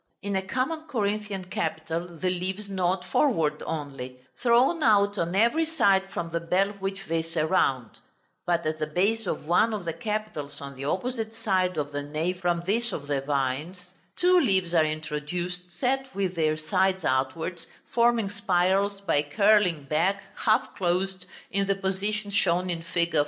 [0.23, 6.09] In a common Corinthian capital the leaves nod forward only, thrown out on every side
[6.11, 7.99] from the bell which they surround:
[8.47, 12.01] but at the base of one of the capitals on the opposite side of the
[12.01, 17.67] nave from this of the vines, two leaves are introduced set with their sides outwards,
[17.93, 23.15] forming spirals by curling back, half closed, in the position shown in fig.